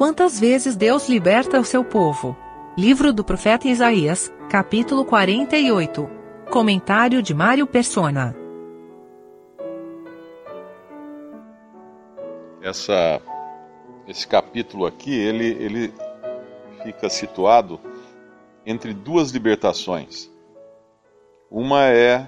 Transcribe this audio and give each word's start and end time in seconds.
Quantas 0.00 0.40
vezes 0.40 0.76
Deus 0.76 1.10
liberta 1.10 1.60
o 1.60 1.64
seu 1.64 1.84
povo? 1.84 2.34
Livro 2.74 3.12
do 3.12 3.22
profeta 3.22 3.68
Isaías, 3.68 4.32
capítulo 4.48 5.04
48. 5.04 6.08
Comentário 6.50 7.22
de 7.22 7.34
Mário 7.34 7.66
Persona. 7.66 8.34
Essa, 12.62 13.20
esse 14.08 14.26
capítulo 14.26 14.86
aqui, 14.86 15.14
ele, 15.14 15.48
ele 15.62 15.92
fica 16.82 17.10
situado 17.10 17.78
entre 18.64 18.94
duas 18.94 19.32
libertações. 19.32 20.30
Uma 21.50 21.88
é 21.88 22.26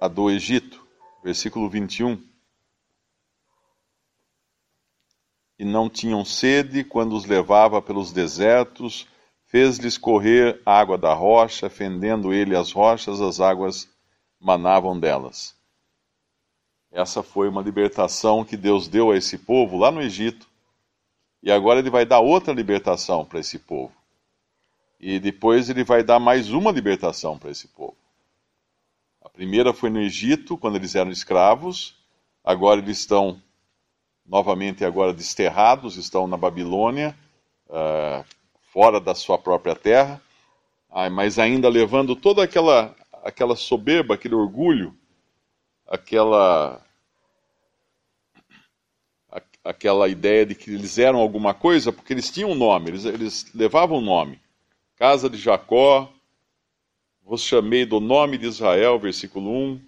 a 0.00 0.08
do 0.08 0.30
Egito, 0.30 0.82
versículo 1.22 1.68
21. 1.68 2.29
E 5.60 5.64
não 5.66 5.90
tinham 5.90 6.24
sede 6.24 6.82
quando 6.82 7.14
os 7.14 7.26
levava 7.26 7.82
pelos 7.82 8.12
desertos, 8.12 9.06
fez-lhes 9.44 9.98
correr 9.98 10.58
água 10.64 10.96
da 10.96 11.12
rocha, 11.12 11.68
fendendo 11.68 12.32
ele 12.32 12.56
as 12.56 12.72
rochas, 12.72 13.20
as 13.20 13.40
águas 13.40 13.86
manavam 14.40 14.98
delas. 14.98 15.54
Essa 16.90 17.22
foi 17.22 17.46
uma 17.46 17.60
libertação 17.60 18.42
que 18.42 18.56
Deus 18.56 18.88
deu 18.88 19.10
a 19.10 19.18
esse 19.18 19.36
povo 19.36 19.76
lá 19.76 19.90
no 19.90 20.00
Egito. 20.00 20.48
E 21.42 21.52
agora 21.52 21.80
ele 21.80 21.90
vai 21.90 22.06
dar 22.06 22.20
outra 22.20 22.54
libertação 22.54 23.22
para 23.22 23.38
esse 23.38 23.58
povo. 23.58 23.92
E 24.98 25.20
depois 25.20 25.68
ele 25.68 25.84
vai 25.84 26.02
dar 26.02 26.18
mais 26.18 26.50
uma 26.50 26.72
libertação 26.72 27.38
para 27.38 27.50
esse 27.50 27.68
povo. 27.68 27.98
A 29.20 29.28
primeira 29.28 29.74
foi 29.74 29.90
no 29.90 30.00
Egito, 30.00 30.56
quando 30.56 30.76
eles 30.76 30.94
eram 30.94 31.10
escravos. 31.10 31.94
Agora 32.42 32.80
eles 32.80 33.00
estão 33.00 33.42
novamente 34.30 34.84
agora 34.84 35.12
desterrados, 35.12 35.96
estão 35.96 36.28
na 36.28 36.36
Babilônia, 36.36 37.16
uh, 37.68 38.24
fora 38.72 39.00
da 39.00 39.12
sua 39.12 39.36
própria 39.36 39.74
terra, 39.74 40.22
mas 41.12 41.38
ainda 41.38 41.68
levando 41.68 42.14
toda 42.14 42.44
aquela, 42.44 42.94
aquela 43.24 43.56
soberba, 43.56 44.14
aquele 44.14 44.34
orgulho, 44.34 44.94
aquela 45.86 46.80
aquela 49.62 50.08
ideia 50.08 50.46
de 50.46 50.54
que 50.54 50.70
eles 50.70 50.98
eram 50.98 51.18
alguma 51.18 51.52
coisa, 51.52 51.92
porque 51.92 52.12
eles 52.12 52.30
tinham 52.30 52.52
um 52.52 52.54
nome, 52.54 52.90
eles, 52.90 53.04
eles 53.04 53.54
levavam 53.54 53.98
um 53.98 54.02
nome. 54.02 54.40
Casa 54.96 55.28
de 55.28 55.36
Jacó, 55.36 56.10
vos 57.22 57.42
chamei 57.42 57.84
do 57.84 58.00
nome 58.00 58.38
de 58.38 58.46
Israel, 58.46 58.98
versículo 58.98 59.50
1, 59.50 59.80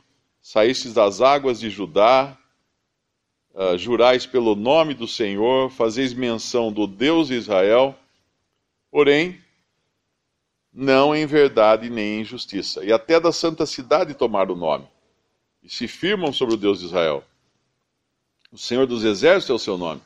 saístes 0.42 0.92
das 0.92 1.20
águas 1.20 1.58
de 1.58 1.70
Judá, 1.70 2.36
uh, 3.54 3.76
jurais 3.76 4.26
pelo 4.26 4.54
nome 4.54 4.94
do 4.94 5.06
Senhor, 5.06 5.70
fazeis 5.70 6.12
menção 6.12 6.72
do 6.72 6.86
Deus 6.86 7.28
de 7.28 7.34
Israel, 7.34 7.96
porém, 8.90 9.40
não 10.72 11.14
em 11.14 11.26
verdade 11.26 11.90
nem 11.90 12.20
em 12.20 12.24
justiça. 12.24 12.84
E 12.84 12.92
até 12.92 13.20
da 13.20 13.32
santa 13.32 13.66
cidade 13.66 14.14
tomaram 14.14 14.54
o 14.54 14.58
nome, 14.58 14.86
e 15.62 15.68
se 15.68 15.86
firmam 15.86 16.32
sobre 16.32 16.54
o 16.54 16.58
Deus 16.58 16.80
de 16.80 16.86
Israel. 16.86 17.24
O 18.50 18.58
Senhor 18.58 18.86
dos 18.86 19.04
Exércitos 19.04 19.50
é 19.50 19.54
o 19.54 19.58
seu 19.58 19.78
nome. 19.78 20.00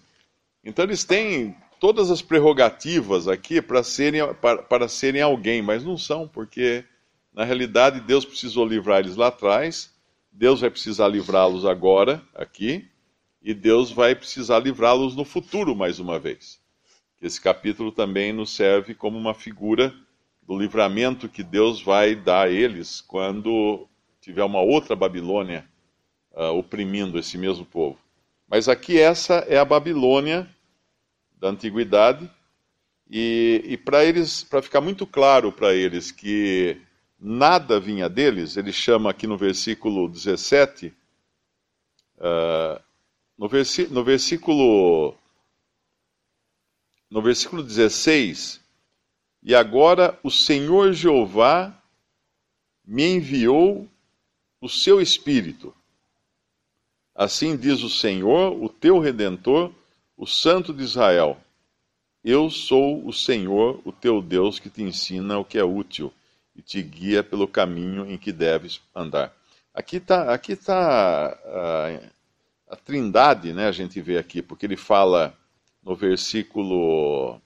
Então 0.62 0.84
eles 0.84 1.04
têm 1.04 1.56
todas 1.80 2.10
as 2.10 2.22
prerrogativas 2.22 3.28
aqui 3.28 3.60
para 3.60 3.82
serem, 3.82 4.34
para, 4.34 4.62
para 4.62 4.88
serem 4.88 5.22
alguém, 5.22 5.62
mas 5.62 5.84
não 5.84 5.96
são, 5.96 6.26
porque 6.26 6.84
na 7.32 7.44
realidade 7.44 8.00
Deus 8.00 8.24
precisou 8.24 8.66
livrar 8.66 9.00
eles 9.00 9.16
lá 9.16 9.28
atrás, 9.28 9.92
Deus 10.32 10.60
vai 10.60 10.70
precisar 10.70 11.08
livrá-los 11.08 11.64
agora, 11.64 12.22
aqui, 12.34 12.88
e 13.46 13.54
Deus 13.54 13.92
vai 13.92 14.12
precisar 14.12 14.58
livrá-los 14.58 15.14
no 15.14 15.24
futuro 15.24 15.76
mais 15.76 16.00
uma 16.00 16.18
vez. 16.18 16.60
Esse 17.22 17.40
capítulo 17.40 17.92
também 17.92 18.32
nos 18.32 18.50
serve 18.50 18.92
como 18.92 19.16
uma 19.16 19.34
figura 19.34 19.94
do 20.42 20.58
livramento 20.58 21.28
que 21.28 21.44
Deus 21.44 21.80
vai 21.80 22.16
dar 22.16 22.48
a 22.48 22.50
eles 22.50 23.00
quando 23.00 23.86
tiver 24.20 24.42
uma 24.42 24.60
outra 24.60 24.96
Babilônia 24.96 25.64
uh, 26.32 26.58
oprimindo 26.58 27.20
esse 27.20 27.38
mesmo 27.38 27.64
povo. 27.64 27.96
Mas 28.48 28.68
aqui 28.68 28.98
essa 28.98 29.34
é 29.48 29.56
a 29.56 29.64
Babilônia 29.64 30.50
da 31.38 31.48
antiguidade, 31.48 32.28
e, 33.08 33.62
e 33.64 33.76
para 33.76 34.04
eles, 34.04 34.42
para 34.42 34.60
ficar 34.60 34.80
muito 34.80 35.06
claro 35.06 35.52
para 35.52 35.72
eles 35.72 36.10
que 36.10 36.80
nada 37.16 37.78
vinha 37.78 38.08
deles, 38.08 38.56
ele 38.56 38.72
chama 38.72 39.08
aqui 39.08 39.24
no 39.24 39.38
versículo 39.38 40.08
17, 40.08 40.92
uh, 42.18 42.85
no, 43.36 43.48
no 43.90 44.04
versículo 44.04 45.14
no 47.10 47.22
versículo 47.22 47.62
16, 47.62 48.60
e 49.42 49.54
agora 49.54 50.18
o 50.22 50.30
Senhor 50.30 50.92
Jeová 50.92 51.72
me 52.84 53.04
enviou 53.04 53.88
o 54.60 54.68
seu 54.68 55.00
Espírito. 55.00 55.74
Assim 57.14 57.56
diz 57.56 57.82
o 57.82 57.88
Senhor, 57.88 58.52
o 58.60 58.68
teu 58.68 58.98
Redentor, 58.98 59.72
o 60.16 60.26
Santo 60.26 60.72
de 60.74 60.82
Israel: 60.82 61.38
Eu 62.24 62.50
sou 62.50 63.06
o 63.06 63.12
Senhor, 63.12 63.80
o 63.84 63.92
teu 63.92 64.20
Deus, 64.20 64.58
que 64.58 64.68
te 64.68 64.82
ensina 64.82 65.38
o 65.38 65.44
que 65.44 65.58
é 65.58 65.64
útil 65.64 66.12
e 66.54 66.60
te 66.60 66.82
guia 66.82 67.22
pelo 67.22 67.46
caminho 67.46 68.10
em 68.10 68.18
que 68.18 68.32
deves 68.32 68.80
andar. 68.94 69.32
Aqui 69.72 69.96
está 69.98 70.32
aqui 70.32 70.56
tá, 70.56 71.38
a, 71.44 72.15
a 72.68 72.76
trindade, 72.76 73.52
né, 73.52 73.66
a 73.66 73.72
gente 73.72 74.00
vê 74.00 74.18
aqui, 74.18 74.42
porque 74.42 74.66
ele 74.66 74.76
fala 74.76 75.36
no 75.82 75.94
versículo. 75.94 77.40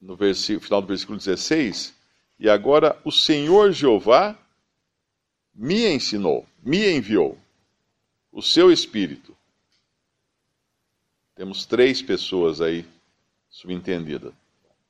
No 0.00 0.14
versículo, 0.14 0.64
final 0.64 0.80
do 0.80 0.86
versículo 0.86 1.18
16, 1.18 1.92
e 2.38 2.48
agora 2.48 3.00
o 3.04 3.10
Senhor 3.10 3.72
Jeová 3.72 4.38
me 5.52 5.86
ensinou, 5.92 6.46
me 6.62 6.88
enviou 6.88 7.36
o 8.30 8.40
seu 8.40 8.70
Espírito 8.70 9.36
temos 11.38 11.64
três 11.64 12.02
pessoas 12.02 12.60
aí 12.60 12.84
subentendidas. 13.48 14.34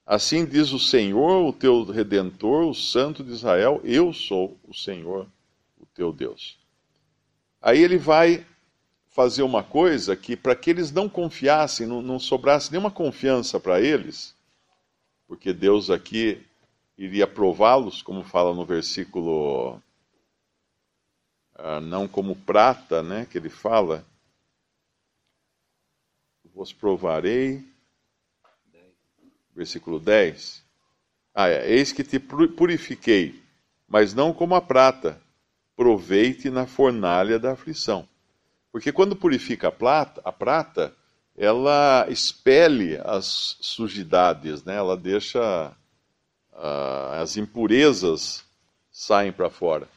Assim 0.06 0.46
diz 0.46 0.72
o 0.72 0.78
Senhor, 0.78 1.46
o 1.46 1.52
teu 1.52 1.84
redentor, 1.84 2.66
o 2.66 2.74
Santo 2.74 3.22
de 3.22 3.32
Israel: 3.32 3.82
Eu 3.84 4.14
sou 4.14 4.58
o 4.66 4.72
Senhor, 4.72 5.28
o 5.78 5.84
teu 5.84 6.10
Deus. 6.10 6.58
Aí 7.60 7.82
ele 7.82 7.98
vai 7.98 8.46
fazer 9.08 9.42
uma 9.42 9.64
coisa 9.64 10.14
que, 10.14 10.36
para 10.36 10.54
que 10.54 10.70
eles 10.70 10.92
não 10.92 11.08
confiassem, 11.08 11.86
não, 11.86 12.00
não 12.00 12.18
sobrasse 12.18 12.70
nenhuma 12.70 12.90
confiança 12.90 13.58
para 13.58 13.80
eles, 13.80 14.34
porque 15.26 15.52
Deus 15.52 15.90
aqui 15.90 16.40
iria 16.96 17.26
prová-los, 17.26 18.02
como 18.02 18.22
fala 18.22 18.54
no 18.54 18.64
versículo. 18.64 19.80
Ah, 21.54 21.80
não 21.80 22.06
como 22.06 22.36
prata, 22.36 23.02
né, 23.02 23.26
que 23.28 23.36
ele 23.36 23.48
fala, 23.48 24.06
vos 26.54 26.72
provarei. 26.72 27.64
Versículo 29.54 29.98
10. 29.98 30.64
Ah, 31.34 31.48
é, 31.48 31.70
eis 31.70 31.92
que 31.92 32.04
te 32.04 32.18
purifiquei, 32.18 33.42
mas 33.88 34.14
não 34.14 34.32
como 34.32 34.54
a 34.54 34.60
prata, 34.60 35.20
proveite 35.78 36.50
na 36.50 36.66
fornalha 36.66 37.38
da 37.38 37.52
aflição. 37.52 38.04
Porque 38.72 38.90
quando 38.90 39.14
purifica 39.14 39.68
a 39.68 39.72
prata, 39.72 40.20
a 40.24 40.32
prata 40.32 40.92
ela 41.36 42.04
expele 42.10 42.98
as 43.04 43.56
sujidades, 43.60 44.64
né? 44.64 44.74
ela 44.74 44.96
deixa 44.96 45.72
uh, 46.52 47.12
as 47.22 47.36
impurezas 47.36 48.44
saem 48.90 49.30
para 49.30 49.48
fora. 49.48 49.88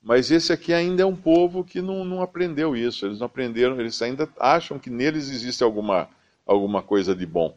Mas 0.00 0.30
esse 0.30 0.52
aqui 0.52 0.72
ainda 0.72 1.02
é 1.02 1.06
um 1.06 1.16
povo 1.16 1.64
que 1.64 1.82
não, 1.82 2.04
não 2.04 2.22
aprendeu 2.22 2.76
isso. 2.76 3.04
Eles 3.04 3.18
não 3.18 3.26
aprenderam, 3.26 3.80
eles 3.80 4.00
ainda 4.00 4.28
acham 4.38 4.78
que 4.78 4.88
neles 4.88 5.28
existe 5.30 5.64
alguma, 5.64 6.08
alguma 6.46 6.80
coisa 6.80 7.12
de 7.12 7.26
bom. 7.26 7.56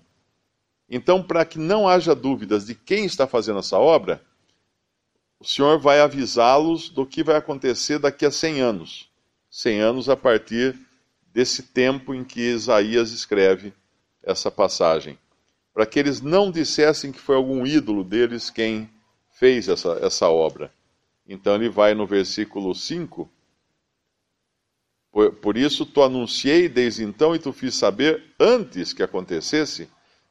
Então, 0.90 1.22
para 1.22 1.46
que 1.46 1.60
não 1.60 1.88
haja 1.88 2.16
dúvidas 2.16 2.66
de 2.66 2.74
quem 2.74 3.06
está 3.06 3.28
fazendo 3.28 3.60
essa 3.60 3.78
obra, 3.78 4.20
o 5.40 5.46
Senhor 5.46 5.78
vai 5.78 6.00
avisá-los 6.00 6.90
do 6.90 7.06
que 7.06 7.24
vai 7.24 7.36
acontecer 7.36 8.00
daqui 8.00 8.26
a 8.26 8.32
100 8.32 8.62
anos. 8.62 9.10
100 9.50 9.80
anos 9.80 10.10
a 10.10 10.16
partir 10.18 10.76
desse 11.34 11.64
tempo 11.64 12.14
em 12.14 12.24
que 12.24 12.42
Isaías 12.42 13.12
escreve 13.12 13.74
essa 14.24 14.50
passagem. 14.50 15.18
Para 15.74 15.86
que 15.86 16.00
eles 16.00 16.22
não 16.22 16.52
dissessem 16.52 17.12
que 17.12 17.20
foi 17.20 17.36
algum 17.36 17.66
ídolo 17.66 18.04
deles 18.04 18.50
quem 18.50 18.90
fez 19.30 19.68
essa, 19.68 20.00
essa 20.02 20.28
obra. 20.28 20.72
Então 21.28 21.56
ele 21.56 21.70
vai 21.70 21.94
no 21.94 22.08
versículo 22.08 22.74
5. 22.74 23.30
Por, 25.12 25.34
por 25.34 25.56
isso 25.56 25.86
tu 25.86 26.02
anunciei 26.02 26.68
desde 26.68 27.04
então 27.04 27.36
e 27.36 27.40
tu 27.40 27.54
fiz 27.54 27.76
saber 27.76 28.24
antes 28.40 28.94
que 28.94 29.04
acontecesse, 29.04 29.88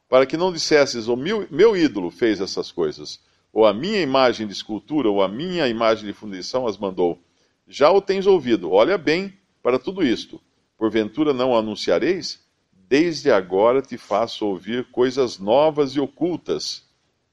para 0.09 0.25
que 0.25 0.35
não 0.35 0.51
dissesses, 0.51 1.07
o 1.07 1.15
meu, 1.15 1.47
meu 1.49 1.75
ídolo 1.75 2.11
fez 2.11 2.39
essas 2.41 2.71
coisas, 2.71 3.19
ou 3.51 3.65
a 3.65 3.73
minha 3.73 4.01
imagem 4.01 4.45
de 4.45 4.53
escultura, 4.53 5.09
ou 5.09 5.21
a 5.21 5.27
minha 5.27 5.67
imagem 5.67 6.05
de 6.05 6.13
fundição 6.13 6.67
as 6.67 6.77
mandou. 6.77 7.19
Já 7.67 7.91
o 7.91 8.01
tens 8.01 8.27
ouvido, 8.27 8.71
olha 8.71 8.97
bem 8.97 9.33
para 9.61 9.79
tudo 9.79 10.03
isto. 10.03 10.41
Porventura 10.77 11.33
não 11.33 11.55
anunciareis? 11.55 12.45
Desde 12.71 13.31
agora 13.31 13.81
te 13.81 13.97
faço 13.97 14.45
ouvir 14.45 14.85
coisas 14.91 15.39
novas 15.39 15.91
e 15.91 15.99
ocultas 15.99 16.83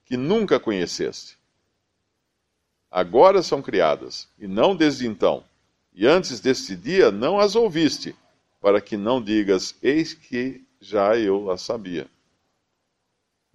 que 0.04 0.16
nunca 0.16 0.58
conheceste. 0.58 1.38
Agora 2.90 3.42
são 3.42 3.60
criadas, 3.60 4.28
e 4.38 4.46
não 4.46 4.74
desde 4.74 5.06
então. 5.06 5.44
E 5.92 6.06
antes 6.06 6.40
deste 6.40 6.74
dia 6.74 7.10
não 7.10 7.38
as 7.38 7.54
ouviste, 7.54 8.16
para 8.60 8.80
que 8.80 8.96
não 8.96 9.22
digas: 9.22 9.76
Eis 9.82 10.14
que 10.14 10.64
já 10.80 11.16
eu 11.16 11.50
as 11.50 11.60
sabia. 11.62 12.06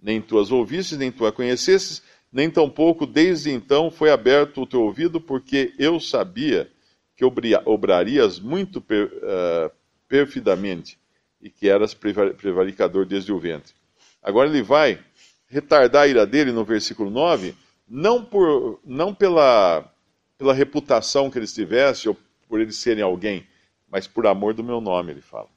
Nem 0.00 0.20
tu 0.22 0.38
as 0.38 0.50
ouvistes, 0.50 0.96
nem 0.96 1.12
tu 1.12 1.26
a 1.26 1.32
conhecestes, 1.32 2.02
nem 2.32 2.50
tampouco 2.50 3.06
desde 3.06 3.50
então 3.50 3.90
foi 3.90 4.10
aberto 4.10 4.62
o 4.62 4.66
teu 4.66 4.82
ouvido, 4.82 5.20
porque 5.20 5.74
eu 5.78 5.98
sabia 5.98 6.70
que 7.16 7.24
obrarias 7.66 8.38
muito 8.38 8.80
per, 8.80 9.06
uh, 9.06 9.70
perfidamente 10.08 10.98
e 11.40 11.50
que 11.50 11.68
eras 11.68 11.92
prevaricador 11.92 13.04
desde 13.04 13.32
o 13.32 13.38
ventre. 13.38 13.74
Agora 14.22 14.48
ele 14.48 14.62
vai 14.62 14.98
retardar 15.48 16.02
a 16.02 16.06
ira 16.06 16.26
dele 16.26 16.52
no 16.52 16.64
versículo 16.64 17.10
9, 17.10 17.54
não, 17.88 18.24
por, 18.24 18.80
não 18.84 19.14
pela, 19.14 19.92
pela 20.38 20.54
reputação 20.54 21.30
que 21.30 21.38
eles 21.38 21.52
tivessem 21.52 22.08
ou 22.08 22.16
por 22.48 22.60
eles 22.60 22.76
serem 22.76 23.02
alguém, 23.02 23.46
mas 23.90 24.06
por 24.06 24.26
amor 24.26 24.54
do 24.54 24.62
meu 24.62 24.80
nome, 24.80 25.12
ele 25.12 25.20
fala. 25.20 25.48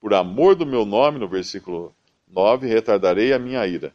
Por 0.00 0.12
amor 0.14 0.54
do 0.54 0.66
meu 0.66 0.84
nome, 0.84 1.18
no 1.18 1.28
versículo 1.28 1.94
9, 2.26 2.66
retardarei 2.66 3.32
a 3.32 3.38
minha 3.38 3.64
ira. 3.66 3.92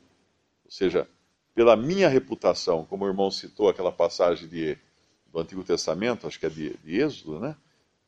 Ou 0.63 0.71
seja, 0.71 1.07
pela 1.55 1.75
minha 1.75 2.07
reputação, 2.07 2.85
como 2.85 3.05
o 3.05 3.07
irmão 3.07 3.31
citou 3.31 3.69
aquela 3.69 3.91
passagem 3.91 4.47
de 4.47 4.77
do 5.31 5.39
Antigo 5.39 5.63
Testamento, 5.63 6.27
acho 6.27 6.39
que 6.39 6.45
é 6.45 6.49
de, 6.49 6.77
de 6.83 7.01
Êxodo, 7.01 7.39
né? 7.39 7.57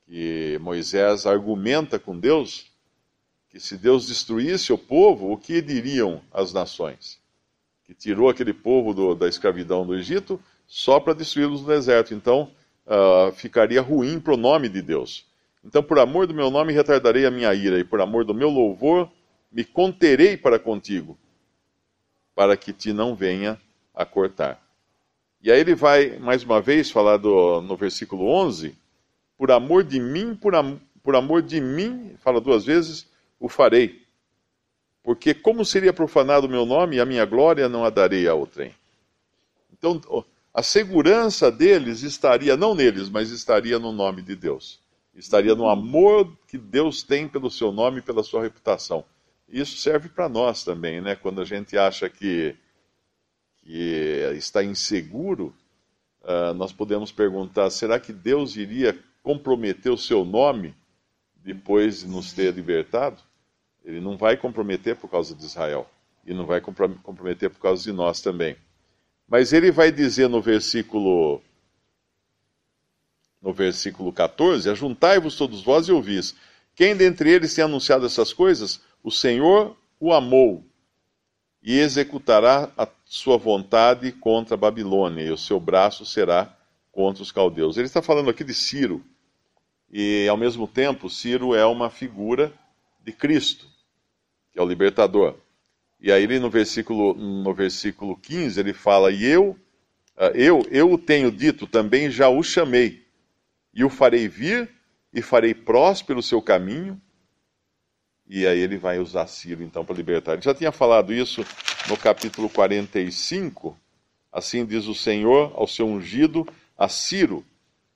que 0.06 0.58
Moisés 0.62 1.26
argumenta 1.26 2.00
com 2.00 2.18
Deus 2.18 2.72
que 3.50 3.60
se 3.60 3.78
Deus 3.78 4.08
destruísse 4.08 4.72
o 4.72 4.78
povo, 4.78 5.32
o 5.32 5.38
que 5.38 5.62
diriam 5.62 6.22
as 6.32 6.54
nações? 6.54 7.20
Que 7.86 7.94
tirou 7.94 8.30
aquele 8.30 8.54
povo 8.54 8.94
do, 8.94 9.16
da 9.16 9.28
escravidão 9.28 9.86
do 9.86 9.96
Egito 9.96 10.40
só 10.68 11.00
para 11.00 11.14
destruí-los 11.14 11.62
no 11.62 11.68
deserto. 11.68 12.14
Então, 12.14 12.52
uh, 12.86 13.32
ficaria 13.32 13.82
ruim 13.82 14.20
para 14.20 14.34
o 14.34 14.38
nome 14.38 14.68
de 14.68 14.82
Deus. 14.82 15.26
Então, 15.64 15.82
por 15.82 15.98
amor 15.98 16.28
do 16.28 16.34
meu 16.34 16.52
nome, 16.52 16.74
retardarei 16.74 17.26
a 17.26 17.32
minha 17.32 17.54
ira, 17.54 17.80
e 17.80 17.84
por 17.84 18.00
amor 18.02 18.26
do 18.26 18.34
meu 18.34 18.50
louvor, 18.50 19.10
me 19.52 19.64
conterei 19.64 20.38
para 20.38 20.60
contigo, 20.60 21.18
para 22.38 22.56
que 22.56 22.72
te 22.72 22.94
não 22.94 23.16
venha 23.16 23.60
a 23.96 24.06
cortar. 24.06 24.62
E 25.42 25.52
aí 25.52 25.60
ele 25.60 25.74
vai, 25.74 26.20
mais 26.20 26.44
uma 26.44 26.62
vez, 26.62 26.92
falar 26.92 27.18
do, 27.18 27.62
no 27.62 27.76
versículo 27.76 28.28
11: 28.28 28.78
Por 29.36 29.50
amor 29.50 29.84
de 29.84 30.00
mim, 30.00 30.36
por, 30.36 30.54
am, 30.54 30.80
por 31.02 31.16
amor 31.16 31.42
de 31.42 31.60
mim, 31.60 32.16
fala 32.20 32.40
duas 32.40 32.64
vezes, 32.64 33.08
o 33.40 33.50
farei. 33.50 34.04
Porque 35.02 35.34
como 35.34 35.66
seria 35.66 35.92
profanado 35.92 36.46
o 36.46 36.50
meu 36.50 36.64
nome, 36.64 37.00
a 37.00 37.06
minha 37.08 37.26
glória 37.26 37.68
não 37.68 37.84
a 37.84 37.90
darei 37.90 38.28
a 38.28 38.36
outrem. 38.36 38.72
Então, 39.74 40.00
a 40.54 40.62
segurança 40.62 41.52
deles 41.52 42.04
estaria, 42.04 42.56
não 42.56 42.76
neles, 42.76 43.10
mas 43.10 43.32
estaria 43.32 43.80
no 43.80 43.92
nome 43.92 44.22
de 44.22 44.36
Deus. 44.36 44.80
Estaria 45.16 45.56
no 45.56 45.68
amor 45.68 46.32
que 46.48 46.60
Deus 46.60 47.02
tem 47.02 47.28
pelo 47.28 47.50
seu 47.50 47.72
nome 47.72 47.98
e 47.98 48.04
pela 48.04 48.22
sua 48.22 48.44
reputação. 48.44 49.04
Isso 49.48 49.78
serve 49.78 50.10
para 50.10 50.28
nós 50.28 50.64
também, 50.64 51.00
né? 51.00 51.16
Quando 51.16 51.42
a 51.42 51.46
gente 51.46 51.78
acha 51.78 52.10
que 52.10 52.56
que 53.68 54.32
está 54.38 54.64
inseguro, 54.64 55.54
uh, 56.22 56.54
nós 56.54 56.72
podemos 56.72 57.12
perguntar: 57.12 57.70
será 57.70 58.00
que 58.00 58.14
Deus 58.14 58.56
iria 58.56 58.98
comprometer 59.22 59.92
o 59.92 59.98
seu 59.98 60.24
nome 60.24 60.74
depois 61.36 62.00
de 62.00 62.08
nos 62.08 62.32
ter 62.32 62.54
libertado? 62.54 63.22
Ele 63.84 64.00
não 64.00 64.18
vai 64.18 64.38
comprometer 64.38 64.96
por 64.96 65.10
causa 65.10 65.36
de 65.36 65.44
Israel 65.44 65.90
e 66.26 66.34
não 66.34 66.46
vai 66.46 66.62
comprometer 66.62 67.50
por 67.50 67.60
causa 67.60 67.84
de 67.84 67.92
nós 67.92 68.22
também. 68.22 68.56
Mas 69.28 69.52
ele 69.52 69.72
vai 69.72 69.92
dizer 69.92 70.30
no 70.30 70.42
versículo 70.42 71.42
no 73.42 73.54
versículo 73.54 74.14
14: 74.14 74.70
Ajuntai-vos 74.70 75.36
todos 75.36 75.62
vós 75.62 75.88
e 75.88 75.92
ouvis. 75.92 76.36
Quem 76.74 76.96
dentre 76.96 77.32
eles 77.32 77.54
tem 77.54 77.64
anunciado 77.64 78.06
essas 78.06 78.32
coisas? 78.32 78.82
O 79.08 79.12
Senhor 79.12 79.78
o 80.02 80.12
amou 80.12 80.66
e 81.64 81.80
executará 81.80 82.70
a 82.78 82.86
sua 83.06 83.38
vontade 83.38 84.12
contra 84.12 84.56
a 84.56 84.58
Babilônia, 84.58 85.24
e 85.24 85.32
o 85.32 85.38
seu 85.38 85.62
braço 85.62 86.06
será 86.06 86.54
contra 86.92 87.24
os 87.24 87.32
caldeus. 87.32 87.78
Ele 87.78 87.86
está 87.86 88.02
falando 88.02 88.30
aqui 88.30 88.44
de 88.44 88.54
Ciro, 88.54 89.02
e 89.90 90.28
ao 90.28 90.36
mesmo 90.36 90.68
tempo, 90.68 91.10
Ciro 91.10 91.56
é 91.56 91.66
uma 91.66 91.90
figura 91.90 92.52
de 93.02 93.14
Cristo, 93.14 93.66
que 94.52 94.60
é 94.60 94.62
o 94.62 94.68
libertador. 94.68 95.36
E 96.02 96.12
aí 96.12 96.24
ele 96.24 96.38
no 96.38 96.50
versículo, 96.50 97.14
no 97.14 97.54
versículo 97.54 98.18
15, 98.18 98.60
ele 98.60 98.74
fala, 98.74 99.10
e 99.10 99.24
eu, 99.24 99.58
ah, 100.18 100.34
eu, 100.36 100.68
eu 100.70 100.92
o 100.92 100.98
tenho 100.98 101.32
dito, 101.32 101.66
também 101.66 102.12
já 102.12 102.28
o 102.28 102.44
chamei, 102.44 103.06
e 103.74 103.86
o 103.86 103.90
farei 103.90 104.28
vir, 104.28 104.70
e 105.14 105.22
farei 105.22 105.54
próspero 105.54 106.20
o 106.20 106.24
seu 106.24 106.42
caminho, 106.42 107.02
e 108.30 108.46
aí 108.46 108.60
ele 108.60 108.78
vai 108.78 109.00
usar 109.00 109.28
Ciro 109.28 109.64
então 109.64 109.86
para 109.86 109.96
libertar. 109.96 110.34
Ele 110.34 110.42
já 110.42 110.54
tinha 110.54 110.72
falado 110.72 111.14
isso 111.14 111.46
no 111.88 111.98
capítulo 111.98 112.50
45. 112.50 113.78
Assim 114.32 114.66
diz 114.66 114.86
o 114.88 114.94
Senhor 114.94 115.54
ao 115.56 115.66
seu 115.66 115.88
ungido, 115.88 116.46
a 116.78 116.90
Ciro, 116.90 117.46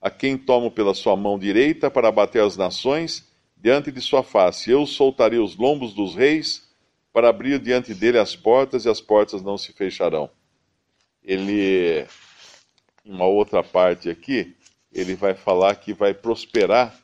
a 0.00 0.10
quem 0.10 0.38
tomo 0.38 0.70
pela 0.70 0.94
sua 0.94 1.16
mão 1.16 1.38
direita 1.38 1.90
para 1.90 2.08
abater 2.08 2.42
as 2.42 2.56
nações 2.56 3.28
diante 3.56 3.92
de 3.92 4.00
sua 4.00 4.22
face. 4.22 4.70
Eu 4.70 4.86
soltarei 4.86 5.38
os 5.38 5.56
lombos 5.56 5.92
dos 5.92 6.14
reis 6.14 6.68
para 7.12 7.28
abrir 7.28 7.58
diante 7.58 7.92
dele 7.94 8.18
as 8.18 8.34
portas 8.34 8.86
e 8.86 8.88
as 8.88 9.00
portas 9.00 9.42
não 9.42 9.58
se 9.58 9.72
fecharão. 9.72 10.30
Ele, 11.22 12.06
em 13.04 13.12
uma 13.12 13.26
outra 13.26 13.62
parte 13.62 14.08
aqui, 14.08 14.56
ele 14.90 15.14
vai 15.14 15.34
falar 15.34 15.76
que 15.76 15.92
vai 15.92 16.14
prosperar 16.14 17.01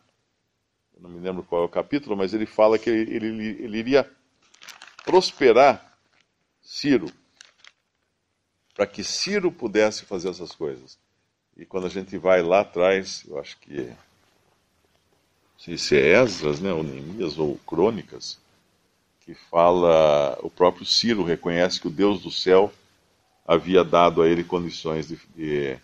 não 1.01 1.11
me 1.11 1.21
lembro 1.21 1.43
qual 1.43 1.63
é 1.63 1.65
o 1.65 1.69
capítulo, 1.69 2.17
mas 2.17 2.35
ele 2.35 2.47
fala 2.47 2.79
que 2.79 2.91
ele, 2.91 3.15
ele, 3.15 3.47
ele 3.63 3.79
iria 3.79 4.11
prosperar 5.05 5.99
Ciro, 6.61 7.11
para 8.75 8.87
que 8.87 9.03
Ciro 9.03 9.51
pudesse 9.51 10.05
fazer 10.05 10.29
essas 10.29 10.53
coisas. 10.53 10.99
E 11.57 11.65
quando 11.65 11.87
a 11.87 11.91
gente 11.91 12.17
vai 12.19 12.43
lá 12.43 12.61
atrás, 12.61 13.25
eu 13.27 13.39
acho 13.39 13.57
que 13.59 13.85
não 13.85 15.65
sei 15.65 15.79
se 15.79 15.97
é 15.97 16.23
Esdras, 16.23 16.61
né, 16.61 16.73
ou 16.73 16.83
Neemias, 16.83 17.39
ou 17.39 17.59
Crônicas, 17.67 18.39
que 19.21 19.35
fala, 19.35 20.39
o 20.43 20.51
próprio 20.51 20.87
Ciro 20.87 21.25
reconhece 21.25 21.81
que 21.81 21.89
o 21.89 21.91
Deus 21.91 22.23
do 22.23 22.31
céu 22.31 22.73
havia 23.47 23.83
dado 23.83 24.23
a 24.23 24.29
ele 24.29 24.45
condições 24.45 25.09
de, 25.09 25.19
de, 25.35 25.79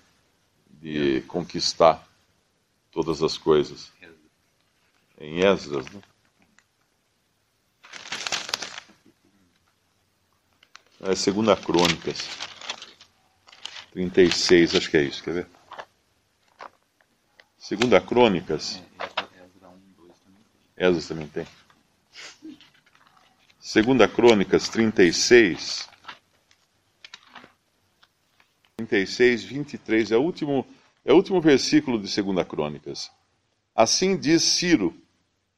de 0.81 1.21
conquistar 1.23 2.07
todas 2.93 3.23
as 3.23 3.37
coisas 3.37 3.91
em 5.19 5.41
Esdras, 5.41 5.87
né? 5.91 6.01
É 11.01 11.15
segunda 11.15 11.55
Crônicas 11.55 12.45
36, 13.95 14.75
acho 14.75 14.91
que 14.91 14.97
é 14.97 15.03
isso, 15.05 15.23
quer 15.23 15.35
ver? 15.35 15.47
Segunda 17.57 18.01
Crônicas. 18.01 18.83
Esdras 20.77 21.07
também 21.07 21.29
tem. 21.29 21.47
Segunda 23.61 24.09
Crônicas 24.09 24.69
36. 24.69 25.89
36, 28.77 29.45
23, 29.45 30.11
é 30.11 30.17
o 30.17 30.23
último, 30.23 30.67
é 31.05 31.13
o 31.13 31.17
último 31.17 31.41
versículo 31.41 32.01
de 32.01 32.09
Segunda 32.09 32.45
Crônicas. 32.45 33.13
Assim 33.77 34.17
diz 34.17 34.43
Ciro, 34.43 34.93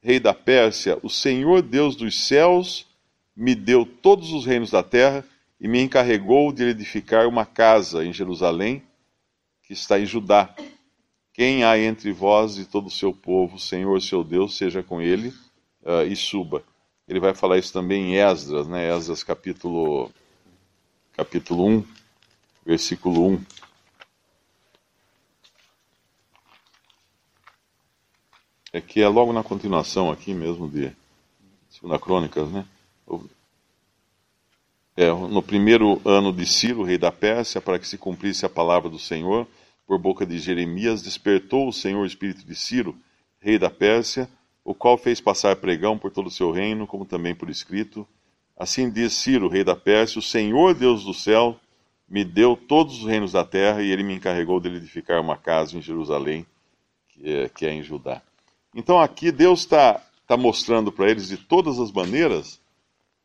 rei 0.07 0.21
da 0.21 0.33
Pérsia, 0.33 1.01
o 1.03 1.11
Senhor 1.11 1.61
Deus 1.63 1.97
dos 1.97 2.29
céus 2.29 2.87
me 3.35 3.57
deu 3.57 3.85
todos 3.85 4.33
os 4.33 4.47
reinos 4.47 4.71
da 4.71 4.81
terra 4.81 5.25
e 5.61 5.67
me 5.67 5.81
encarregou 5.81 6.53
de 6.53 6.63
edificar 6.63 7.27
uma 7.27 7.45
casa 7.45 8.05
em 8.05 8.13
Jerusalém, 8.13 8.85
que 9.65 9.73
está 9.73 9.99
em 9.99 10.07
Judá. 10.07 10.55
Quem 11.33 11.65
há 11.65 11.77
entre 11.77 12.13
vós 12.13 12.57
e 12.57 12.65
todo 12.65 12.87
o 12.87 12.91
seu 12.91 13.13
povo, 13.13 13.59
Senhor 13.59 14.01
seu 14.01 14.23
Deus, 14.23 14.57
seja 14.57 14.81
com 14.81 15.03
ele 15.03 15.31
uh, 15.83 16.07
e 16.09 16.15
suba. 16.15 16.63
Ele 17.09 17.19
vai 17.19 17.35
falar 17.35 17.59
isso 17.59 17.73
também 17.73 18.13
em 18.13 18.17
Esdras, 18.17 18.69
né? 18.69 18.97
Esdras 18.97 19.25
capítulo, 19.25 20.13
capítulo 21.17 21.67
1, 21.67 21.85
versículo 22.65 23.27
1. 23.27 23.45
É 28.77 28.81
que 28.83 29.01
é 29.01 29.09
logo 29.09 29.33
na 29.33 29.43
continuação 29.43 30.11
aqui 30.11 30.35
mesmo 30.35 30.69
de 30.69 30.93
Segunda 31.71 31.99
Crônicas, 31.99 32.51
né? 32.51 32.63
É, 34.95 35.09
no 35.09 35.43
primeiro 35.43 35.99
ano 36.05 36.31
de 36.31 36.45
Ciro, 36.45 36.83
rei 36.83 36.99
da 36.99 37.11
Pérsia, 37.11 37.59
para 37.59 37.79
que 37.79 37.89
se 37.89 37.97
cumprisse 37.97 38.45
a 38.45 38.51
palavra 38.51 38.91
do 38.91 38.99
Senhor, 38.99 39.47
por 39.87 39.99
boca 39.99 40.27
de 40.27 40.39
Jeremias, 40.39 41.03
despertou 41.03 41.67
o 41.67 41.73
Senhor 41.73 42.03
o 42.03 42.07
espírito 42.07 42.45
de 42.45 42.55
Ciro, 42.55 42.95
rei 43.41 43.59
da 43.59 43.71
Pérsia, 43.71 44.29
o 44.63 44.75
qual 44.75 44.99
fez 44.99 45.23
passar 45.23 45.57
pregão 45.57 45.97
por 45.97 46.11
todo 46.11 46.27
o 46.27 46.31
seu 46.31 46.51
reino, 46.51 46.87
como 46.87 47.07
também 47.07 47.35
por 47.35 47.49
escrito. 47.49 48.07
Assim 48.59 48.91
diz 48.91 49.15
Ciro, 49.15 49.49
rei 49.49 49.65
da 49.65 49.77
Pérsia: 49.77 50.19
O 50.19 50.23
Senhor 50.23 50.75
Deus 50.75 51.03
do 51.03 51.15
céu 51.15 51.59
me 52.07 52.25
deu 52.25 52.55
todos 52.55 52.99
os 52.99 53.09
reinos 53.09 53.33
da 53.33 53.45
terra 53.45 53.83
e 53.83 53.91
ele 53.91 54.03
me 54.03 54.15
encarregou 54.15 54.61
de 54.61 54.69
edificar 54.69 55.19
uma 55.19 55.37
casa 55.37 55.79
em 55.79 55.81
Jerusalém, 55.81 56.45
que 57.09 57.31
é, 57.31 57.49
que 57.49 57.65
é 57.65 57.73
em 57.73 57.83
Judá. 57.83 58.21
Então 58.77 59.01
aqui 59.01 59.33
Deus 59.33 59.61
está 59.61 60.03
tá 60.27 60.37
mostrando 60.37 60.93
para 60.93 61.11
eles 61.11 61.29
de 61.29 61.39
todas 61.39 61.81
as 61.81 61.91
maneiras 61.91 62.61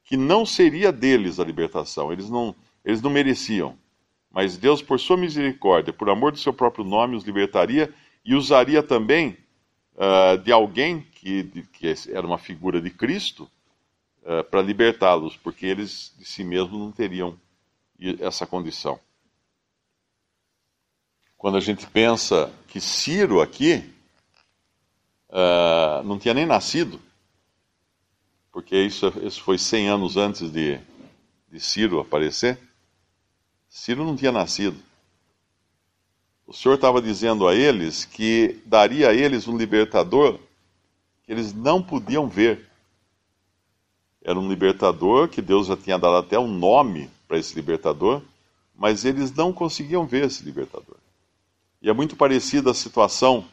que 0.06 0.16
não 0.16 0.46
seria 0.46 0.94
deles 0.94 1.42
a 1.42 1.44
libertação, 1.44 2.12
eles 2.12 2.30
não, 2.30 2.56
eles 2.86 3.02
não 3.02 3.12
mereciam. 3.12 3.78
Mas 4.32 4.58
Deus, 4.58 4.82
por 4.82 4.98
sua 4.98 5.18
misericórdia, 5.18 5.92
por 5.92 6.10
amor 6.10 6.32
do 6.32 6.38
seu 6.38 6.54
próprio 6.54 6.86
nome, 6.86 7.18
os 7.18 7.26
libertaria 7.26 7.94
e 8.24 8.34
usaria 8.34 8.82
também 8.82 9.38
uh, 9.96 10.38
de 10.38 10.54
alguém 10.54 11.02
que, 11.16 11.44
de, 11.44 11.64
que, 11.64 11.94
era 12.10 12.26
uma 12.26 12.38
figura 12.38 12.82
de 12.82 12.90
Cristo 12.90 13.44
uh, 14.24 14.46
para 14.50 14.62
libertá-los, 14.62 15.36
porque 15.36 15.66
eles 15.66 16.16
de 16.18 16.24
si 16.24 16.46
mesmos 16.46 16.80
não 16.80 16.94
teriam 16.94 17.38
essa 18.22 18.48
condição. 18.48 18.98
Quando 21.38 21.58
a 21.58 21.62
gente 21.62 21.86
pensa 21.88 22.50
que 22.70 22.80
Ciro 22.80 23.42
aqui 23.42 23.94
uh, 25.32 26.04
não 26.04 26.20
tinha 26.20 26.34
nem 26.34 26.46
nascido, 26.46 27.00
porque 28.52 28.76
isso, 28.76 29.12
isso 29.24 29.42
foi 29.42 29.58
100 29.58 29.90
anos 29.90 30.18
antes 30.18 30.52
de, 30.52 30.80
de 31.52 31.60
Ciro 31.60 32.00
aparecer, 32.00 32.60
Ciro 33.70 34.04
não 34.04 34.16
tinha 34.16 34.32
nascido. 34.32 34.78
O 36.46 36.54
Senhor 36.54 36.76
estava 36.76 37.02
dizendo 37.02 37.48
a 37.48 37.56
eles 37.56 38.04
que 38.04 38.62
daria 38.66 39.10
a 39.10 39.14
eles 39.14 39.48
um 39.48 39.58
libertador 39.58 40.38
que 41.24 41.32
eles 41.32 41.54
não 41.54 41.82
podiam 41.82 42.28
ver. 42.28 42.68
Era 44.22 44.38
um 44.38 44.50
libertador 44.50 45.30
que 45.30 45.42
Deus 45.42 45.68
já 45.68 45.78
tinha 45.78 45.98
dado 45.98 46.18
até 46.18 46.38
um 46.38 46.48
nome 46.48 47.10
para 47.26 47.38
esse 47.38 47.56
libertador, 47.56 48.22
mas 48.76 49.06
eles 49.06 49.32
não 49.32 49.54
conseguiam 49.54 50.06
ver 50.06 50.26
esse 50.26 50.44
libertador. 50.44 50.98
E 51.82 51.90
é 51.90 51.94
muito 51.94 52.18
parecida 52.18 52.72
a 52.72 52.74
situação 52.74 53.46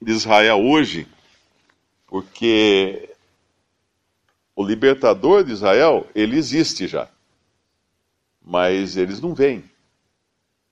de 0.00 0.12
Israel 0.12 0.60
hoje, 0.60 1.06
porque 2.06 3.10
o 4.56 4.64
libertador 4.64 5.44
de 5.44 5.52
Israel, 5.52 6.06
ele 6.14 6.36
existe 6.36 6.86
já 6.86 7.08
mas 8.50 8.96
eles 8.96 9.20
não 9.20 9.32
veem. 9.32 9.62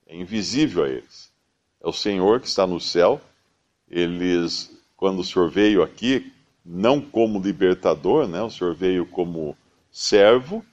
É 0.07 0.17
invisível 0.17 0.83
a 0.85 0.89
eles. 0.89 1.31
É 1.81 1.89
o 1.89 1.93
Senhor 1.93 2.41
que 2.41 2.49
está 2.49 2.67
no 2.67 2.81
céu. 2.81 3.21
Eles, 3.89 4.69
quando 4.97 5.21
o 5.21 5.25
Senhor 5.25 5.49
veio 5.49 5.83
aqui, 5.83 6.33
não 6.65 7.01
como 7.01 7.41
libertador, 7.41 8.27
né? 8.27 8.43
o 8.43 8.51
Senhor 8.51 8.75
veio 8.75 9.07
como 9.07 9.57
servo, 9.93 10.65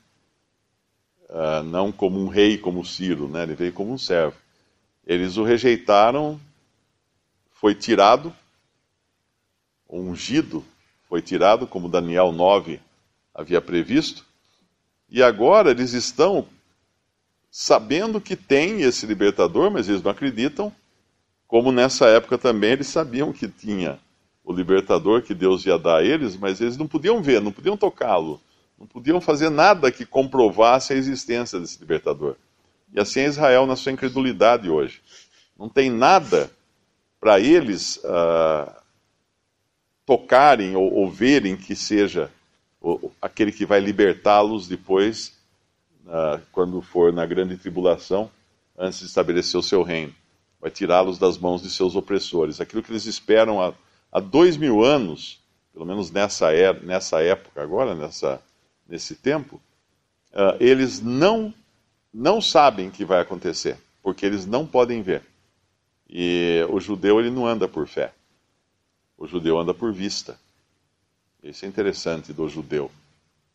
uh, 1.30 1.64
não 1.64 1.92
como 1.92 2.20
um 2.20 2.28
rei 2.28 2.58
como 2.58 2.84
Ciro, 2.84 3.28
né? 3.28 3.44
ele 3.44 3.56
veio 3.56 3.74
como 3.74 3.94
um 3.94 3.98
servo. 3.98 4.38
Eles 5.06 5.38
o 5.38 5.44
rejeitaram, 5.44 6.40
foi 7.52 7.76
tirado, 7.76 8.36
ungido, 9.90 10.64
foi 11.08 11.22
tirado, 11.22 11.68
como 11.68 11.90
Daniel 11.90 12.32
9 12.32 12.80
havia 13.34 13.62
previsto, 13.62 14.26
e 15.10 15.22
agora 15.22 15.72
eles 15.72 15.94
estão 15.94 16.48
sabendo 17.52 18.20
que 18.20 18.36
tem 18.36 18.82
esse 18.82 19.06
libertador, 19.06 19.72
mas 19.72 19.88
eles 19.88 20.02
não 20.02 20.12
acreditam, 20.12 20.74
como 21.48 21.72
nessa 21.72 22.08
época 22.08 22.38
também 22.38 22.72
eles 22.72 22.88
sabiam 22.88 23.32
que 23.32 23.48
tinha 23.48 24.00
o 24.44 24.54
libertador 24.54 25.22
que 25.22 25.34
Deus 25.34 25.66
ia 25.66 25.78
dar 25.78 25.98
a 25.98 26.04
eles, 26.04 26.36
mas 26.36 26.60
eles 26.60 26.78
não 26.78 26.88
podiam 26.88 27.22
ver, 27.22 27.42
não 27.42 27.52
podiam 27.52 27.78
tocá-lo, 27.78 28.42
não 28.78 28.86
podiam 28.86 29.22
fazer 29.22 29.50
nada 29.50 29.92
que 29.92 30.06
comprovasse 30.06 30.94
a 30.94 30.96
existência 30.96 31.60
desse 31.60 31.80
libertador. 31.80 32.36
E 32.94 33.00
assim 33.00 33.22
é 33.22 33.26
Israel 33.26 33.66
na 33.66 33.76
sua 33.76 33.92
incredulidade 33.92 34.70
hoje. 34.70 35.02
Não 35.58 35.70
tem 35.70 35.90
nada 35.90 36.52
para 37.20 37.40
eles 37.40 37.98
uh, 38.04 38.72
tocarem 40.06 40.76
ou, 40.76 40.94
ou, 40.94 41.10
verem 41.10 41.58
que 41.58 41.76
seja 41.76 42.32
o, 42.80 43.12
aquele 43.22 43.52
que 43.52 43.66
vai 43.66 43.80
libertá-los 43.80 44.68
depois 44.68 45.36
uh, 46.06 46.40
quando 46.52 46.82
for 46.82 47.12
na 47.12 47.26
grande 47.26 47.58
tribulação, 47.58 48.30
antes 48.78 49.00
de 49.00 49.06
estabelecer 49.06 49.60
o 49.60 49.64
seu 49.64 49.82
reino. 49.82 50.14
Vai 50.62 50.70
tirá-los 50.70 51.18
das 51.18 51.38
mãos 51.38 51.62
de 51.62 51.70
seus 51.70 51.96
opressores. 51.96 52.62
Aquilo 52.62 52.84
que 52.84 52.92
eles 52.92 53.06
esperam 53.06 53.62
há, 53.62 53.74
há 54.12 54.20
dois 54.20 54.58
mil 54.58 54.84
anos, 54.84 55.40
pelo 55.74 55.86
menos 55.86 56.12
nessa, 56.12 56.54
era, 56.54 56.80
nessa 56.80 57.22
época 57.22 57.62
agora, 57.62 57.96
nessa, 57.96 58.42
nesse 58.88 59.16
tempo, 59.16 59.60
uh, 60.34 60.56
eles 60.60 61.02
não, 61.02 61.54
não 62.14 62.40
sabem 62.40 62.92
que 62.92 63.04
vai 63.04 63.22
acontecer, 63.22 63.78
porque 64.04 64.26
eles 64.26 64.46
não 64.46 64.68
podem 64.68 65.02
ver. 65.02 65.24
E 66.08 66.64
o 66.70 66.80
judeu 66.80 67.20
ele 67.20 67.32
não 67.32 67.48
anda 67.48 67.68
por 67.68 67.88
fé. 67.88 68.14
O 69.18 69.28
judeu 69.28 69.58
anda 69.58 69.74
por 69.74 69.94
vista. 69.94 70.38
Isso 71.42 71.66
é 71.66 71.68
interessante 71.68 72.34
do 72.34 72.50
judeu. 72.50 72.92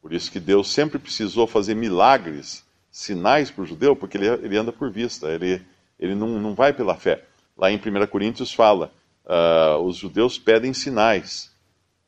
Por 0.01 0.13
isso 0.13 0.31
que 0.31 0.41
Deus 0.41 0.71
sempre 0.73 0.99
precisou 0.99 1.47
fazer 1.47 1.75
milagres, 1.75 2.65
sinais 2.91 3.51
para 3.51 3.63
o 3.63 3.67
judeu, 3.67 3.95
porque 3.95 4.17
ele, 4.17 4.27
ele, 4.27 4.57
anda 4.57 4.73
por 4.73 4.91
vista, 4.91 5.29
ele, 5.29 5.61
ele 5.99 6.15
não, 6.15 6.41
não 6.41 6.55
vai 6.55 6.73
pela 6.73 6.97
fé. 6.97 7.25
Lá 7.57 7.71
em 7.71 7.77
1 7.77 8.07
Coríntios 8.07 8.53
fala, 8.53 8.91
uh, 9.25 9.79
os 9.83 9.97
judeus 9.97 10.39
pedem 10.39 10.73
sinais, 10.73 11.51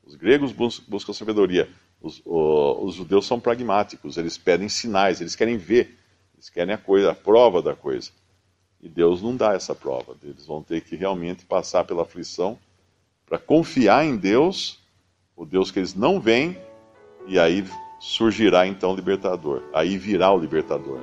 os 0.03 0.15
gregos 0.15 0.51
bus 0.51 0.79
buscam 0.79 1.13
sabedoria, 1.13 1.69
os, 2.01 2.21
o, 2.25 2.85
os 2.85 2.95
judeus 2.95 3.25
são 3.25 3.39
pragmáticos, 3.39 4.17
eles 4.17 4.37
pedem 4.37 4.67
sinais, 4.67 5.21
eles 5.21 5.35
querem 5.35 5.57
ver, 5.57 5.97
eles 6.33 6.49
querem 6.49 6.73
a 6.73 6.77
coisa, 6.77 7.11
a 7.11 7.15
prova 7.15 7.61
da 7.61 7.75
coisa. 7.75 8.11
E 8.81 8.89
Deus 8.89 9.21
não 9.21 9.35
dá 9.35 9.53
essa 9.53 9.73
prova, 9.73 10.17
eles 10.23 10.45
vão 10.45 10.61
ter 10.61 10.81
que 10.81 10.95
realmente 10.95 11.45
passar 11.45 11.85
pela 11.85 12.01
aflição 12.01 12.57
para 13.25 13.37
confiar 13.37 14.05
em 14.05 14.15
Deus, 14.15 14.79
o 15.35 15.45
Deus 15.45 15.71
que 15.71 15.79
eles 15.79 15.95
não 15.95 16.19
veem, 16.19 16.57
e 17.27 17.39
aí 17.39 17.65
surgirá 17.99 18.67
então 18.67 18.91
o 18.91 18.95
libertador. 18.95 19.63
Aí 19.73 19.97
virá 19.97 20.31
o 20.31 20.37
libertador. 20.37 20.99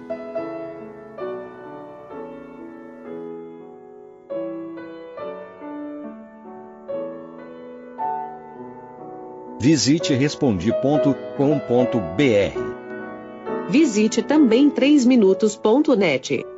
Visite 9.61 10.15
respondi.com.br. 10.15 11.11
Visite 13.69 14.23
também 14.23 14.71
3minutos.net. 14.71 16.50